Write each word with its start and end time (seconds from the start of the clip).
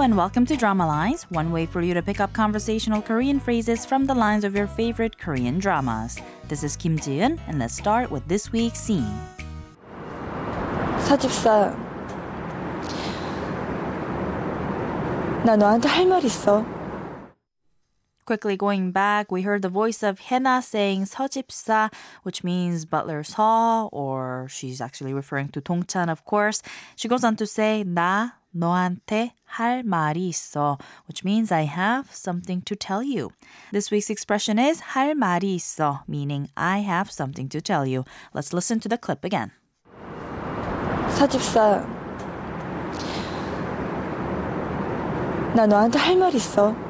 And 0.00 0.16
welcome 0.16 0.46
to 0.46 0.56
Drama 0.56 0.86
Lines, 0.86 1.24
one 1.24 1.52
way 1.52 1.66
for 1.66 1.82
you 1.82 1.92
to 1.92 2.00
pick 2.00 2.20
up 2.20 2.32
conversational 2.32 3.02
Korean 3.02 3.38
phrases 3.38 3.84
from 3.84 4.06
the 4.06 4.14
lines 4.14 4.44
of 4.44 4.56
your 4.56 4.66
favorite 4.66 5.18
Korean 5.18 5.58
dramas. 5.58 6.18
This 6.48 6.64
is 6.64 6.74
Kim 6.74 6.98
Ji-eun, 6.98 7.38
and 7.46 7.58
let's 7.58 7.76
start 7.76 8.10
with 8.10 8.26
this 8.26 8.50
week's 8.50 8.80
scene. 8.80 9.20
서집사, 11.04 11.76
나 15.44 15.54
너한테 15.54 15.86
할 15.86 16.06
말 16.06 16.24
있어. 16.24 16.64
Quickly 18.30 18.56
going 18.56 18.92
back, 18.92 19.32
we 19.32 19.42
heard 19.42 19.60
the 19.60 19.68
voice 19.68 20.04
of 20.04 20.20
Hye-na 20.30 20.60
saying 20.60 21.06
서집사, 21.06 21.92
which 22.22 22.44
means 22.44 22.84
butler's 22.84 23.32
hall, 23.32 23.88
or 23.90 24.46
she's 24.48 24.80
actually 24.80 25.12
referring 25.12 25.48
to 25.48 25.60
Dongchan, 25.60 26.08
of 26.08 26.24
course. 26.24 26.62
She 26.94 27.08
goes 27.08 27.24
on 27.24 27.34
to 27.34 27.44
say 27.44 27.82
나 27.84 28.34
너한테 28.56 29.32
할 29.58 29.82
말이 29.82 30.28
있어, 30.28 30.78
which 31.08 31.24
means 31.24 31.50
I 31.50 31.62
have 31.62 32.14
something 32.14 32.62
to 32.66 32.76
tell 32.76 33.02
you. 33.02 33.32
This 33.72 33.90
week's 33.90 34.10
expression 34.10 34.60
is 34.60 34.80
할 34.94 35.16
말이 35.16 35.56
있어, 35.56 36.06
meaning 36.06 36.50
I 36.56 36.82
have 36.86 37.10
something 37.10 37.48
to 37.48 37.60
tell 37.60 37.84
you. 37.84 38.04
Let's 38.32 38.52
listen 38.52 38.78
to 38.78 38.88
the 38.88 38.96
clip 38.96 39.24
again. 39.24 39.50
서집사, 41.18 41.84
나 45.56 45.66
너한테 45.66 45.98
할 45.98 46.14
말 46.14 46.32
있어. 46.36 46.89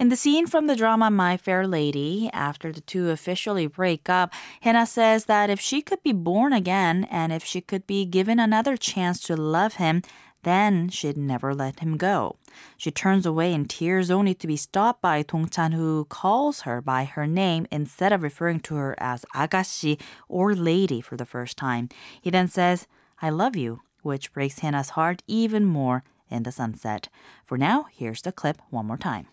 In 0.00 0.08
the 0.08 0.16
scene 0.16 0.46
from 0.46 0.66
the 0.66 0.76
drama 0.76 1.10
My 1.10 1.36
Fair 1.36 1.66
Lady, 1.66 2.30
after 2.32 2.72
the 2.72 2.80
two 2.80 3.10
officially 3.10 3.66
break 3.66 4.08
up, 4.08 4.32
Hye-na 4.62 4.84
says 4.84 5.26
that 5.26 5.50
if 5.50 5.60
she 5.60 5.82
could 5.82 6.02
be 6.02 6.14
born 6.14 6.54
again 6.54 7.06
and 7.10 7.34
if 7.34 7.44
she 7.44 7.60
could 7.60 7.86
be 7.86 8.06
given 8.06 8.40
another 8.40 8.78
chance 8.78 9.20
to 9.24 9.36
love 9.36 9.74
him, 9.74 10.00
then 10.42 10.88
she'd 10.88 11.18
never 11.18 11.54
let 11.54 11.80
him 11.80 11.98
go. 11.98 12.36
She 12.78 12.90
turns 12.90 13.26
away 13.26 13.52
in 13.52 13.66
tears 13.66 14.10
only 14.10 14.32
to 14.36 14.46
be 14.46 14.56
stopped 14.56 15.02
by 15.02 15.22
Dong 15.22 15.50
Chan 15.50 15.72
who 15.72 16.06
calls 16.06 16.62
her 16.62 16.80
by 16.80 17.04
her 17.04 17.26
name 17.26 17.66
instead 17.70 18.10
of 18.10 18.22
referring 18.22 18.60
to 18.60 18.76
her 18.76 18.94
as 18.96 19.26
agashi 19.34 20.00
or 20.30 20.54
lady 20.54 21.02
for 21.02 21.18
the 21.18 21.26
first 21.26 21.58
time. 21.58 21.90
He 22.22 22.30
then 22.30 22.48
says, 22.48 22.86
"I 23.20 23.28
love 23.28 23.54
you," 23.54 23.82
which 24.00 24.32
breaks 24.32 24.60
Hye-na's 24.60 24.96
heart 24.96 25.22
even 25.26 25.66
more 25.66 26.04
in 26.30 26.44
the 26.44 26.52
sunset. 26.52 27.10
For 27.44 27.58
now, 27.58 27.84
here's 27.92 28.22
the 28.22 28.32
clip 28.32 28.62
one 28.70 28.86
more 28.86 28.96
time. 28.96 29.26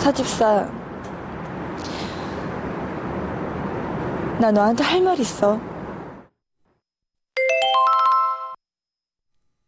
서집사 0.00 0.70
나 4.40 4.50
너한테 4.52 4.84
할 4.84 5.00
말 5.02 5.18
있어. 5.20 5.58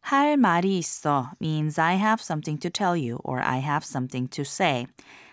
할 0.03 0.37
말이 0.37 0.79
있어 0.79 1.33
means 1.41 1.79
I 1.79 1.97
have 1.97 2.23
something 2.23 2.59
to 2.61 2.71
tell 2.71 2.97
you 2.97 3.19
or 3.25 3.41
I 3.41 3.61
have 3.61 3.85
something 3.85 4.29
to 4.29 4.43
say. 4.43 4.87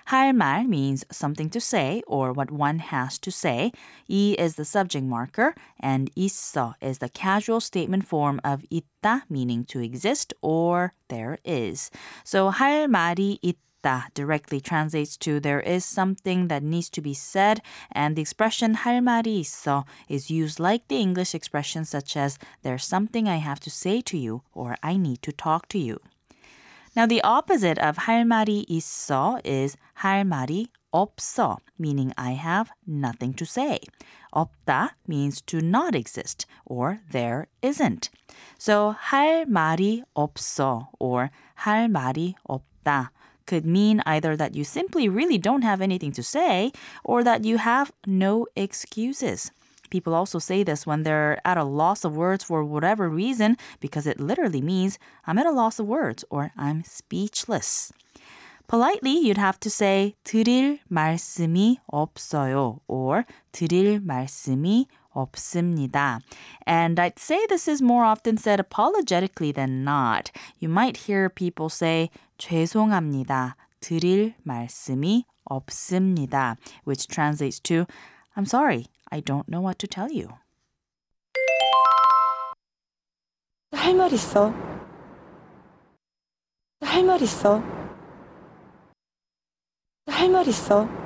할 0.07 0.33
말 0.33 0.67
means 0.67 1.03
something 1.11 1.49
to 1.49 1.59
say 1.59 2.01
or 2.07 2.31
what 2.31 2.51
one 2.51 2.79
has 2.79 3.17
to 3.19 3.31
say. 3.31 3.71
이 4.09 4.35
is 4.39 4.55
the 4.55 4.66
subject 4.66 5.05
marker 5.05 5.53
and 5.79 6.11
있어 6.16 6.73
is 6.81 6.99
the 6.99 7.09
casual 7.09 7.59
statement 7.59 8.05
form 8.05 8.39
of 8.43 8.63
있다 8.71 9.23
meaning 9.29 9.66
to 9.66 9.79
exist 9.79 10.33
or 10.41 10.93
there 11.09 11.38
is. 11.43 11.89
So 12.23 12.51
할 12.51 12.88
말이 12.88 13.39
있다 13.41 13.59
directly 14.14 14.61
translates 14.61 15.16
to 15.16 15.41
there 15.41 15.61
is 15.61 15.84
something 15.84 16.48
that 16.48 16.62
needs 16.62 16.91
to 16.91 17.00
be 17.00 17.14
said, 17.14 17.62
and 17.91 18.14
the 18.14 18.22
expression 18.22 18.75
할 18.75 19.00
말이 19.00 19.41
있어 19.41 19.84
is 20.09 20.31
used 20.31 20.60
like 20.60 20.87
the 20.88 21.00
English 21.00 21.34
expressions 21.34 21.88
such 21.88 22.16
as 22.16 22.38
there's 22.62 22.84
something 22.84 23.28
I 23.28 23.37
have 23.37 23.60
to 23.60 23.71
say 23.71 24.00
to 24.03 24.19
you 24.19 24.43
or 24.53 24.76
I 24.82 24.97
need 24.97 25.22
to 25.22 25.32
talk 25.32 25.69
to 25.69 25.78
you. 25.78 25.98
Now 26.94 27.06
the 27.06 27.22
opposite 27.22 27.78
of 27.78 28.06
할 28.06 28.25
말이 28.25 28.66
있어 28.69 29.41
is 29.44 29.76
할 30.03 30.25
말이 30.25 30.69
없어, 30.93 31.59
meaning 31.78 32.12
I 32.16 32.32
have 32.32 32.71
nothing 32.87 33.32
to 33.34 33.47
say. 33.47 33.78
없다 34.34 34.91
means 35.06 35.41
to 35.43 35.60
not 35.60 35.94
exist 35.94 36.47
or 36.66 37.00
there 37.12 37.47
isn't. 37.62 38.10
So 38.59 38.94
할 38.98 39.47
말이 39.47 40.03
없어 40.15 40.88
or 40.98 41.31
할 41.54 41.88
말이 41.88 42.34
없다 42.48 43.12
could 43.47 43.66
mean 43.66 44.03
either 44.06 44.37
that 44.37 44.54
you 44.54 44.65
simply 44.65 45.09
really 45.09 45.38
don't 45.38 45.62
have 45.62 45.81
anything 45.81 46.12
to 46.12 46.22
say 46.22 46.72
or 47.03 47.25
that 47.25 47.44
you 47.44 47.59
have 47.59 47.93
no 48.06 48.47
excuses. 48.54 49.50
People 49.91 50.15
also 50.15 50.38
say 50.38 50.62
this 50.62 50.87
when 50.87 51.03
they're 51.03 51.41
at 51.44 51.59
a 51.59 51.65
loss 51.65 52.04
of 52.04 52.16
words 52.16 52.44
for 52.44 52.65
whatever 52.65 53.09
reason 53.09 53.56
because 53.81 54.06
it 54.06 54.21
literally 54.21 54.62
means 54.62 54.98
I'm 55.26 55.38
at 55.38 55.47
a 55.47 55.50
loss 55.50 55.81
of 55.81 55.87
words 55.87 56.25
or 56.31 56.53
I'm 56.56 56.84
speechless. 56.84 57.93
Politely, 58.69 59.19
you'd 59.19 59.37
have 59.37 59.59
to 59.60 59.69
say 59.69 60.15
드릴 60.25 60.78
말씀이 60.88 61.78
없어요 61.93 62.78
or 62.87 63.25
드릴 63.50 63.98
말씀이 63.98 64.87
없습니다. 65.15 66.21
And 66.66 67.00
I'd 67.00 67.19
say 67.19 67.47
this 67.47 67.69
is 67.69 67.82
more 67.82 68.04
often 68.04 68.37
said 68.37 68.60
apologetically 68.60 69.53
than 69.53 69.84
not. 69.84 70.31
You 70.59 70.69
might 70.69 71.09
hear 71.09 71.28
people 71.28 71.69
say 71.69 72.10
죄송합니다. 72.38 73.56
드릴 73.81 74.34
말씀이 74.44 75.25
없습니다, 75.44 76.56
which 76.84 77.09
translates 77.09 77.60
to 77.60 77.87
I'm 78.37 78.47
sorry, 78.47 78.87
I 79.10 79.21
don't 79.21 79.48
know 79.48 79.60
what 79.60 79.78
to 79.81 79.87
tell 79.87 80.10
you. 80.10 80.38
할 83.72 83.94
말 83.94 84.12
있어. 84.12 84.53
할 86.82 87.03
말 87.03 87.21
있어. 87.22 87.62
할 90.06 90.28
말 90.28 90.47
있어. 90.48 91.03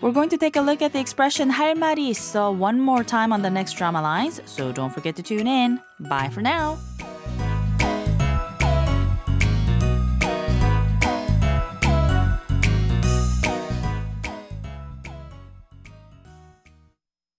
We're 0.00 0.12
going 0.12 0.28
to 0.30 0.38
take 0.38 0.56
a 0.56 0.60
look 0.60 0.82
at 0.82 0.92
the 0.92 1.00
expression 1.00 1.50
할 1.50 1.74
말이 1.74 2.08
있어 2.10 2.50
one 2.50 2.80
more 2.80 3.02
time 3.02 3.32
on 3.32 3.42
the 3.42 3.50
next 3.50 3.76
drama 3.76 4.00
lines, 4.00 4.40
so 4.46 4.72
don't 4.72 4.92
forget 4.92 5.16
to 5.16 5.22
tune 5.22 5.46
in. 5.46 5.80
Bye 6.00 6.28
for 6.28 6.42
now. 6.42 6.78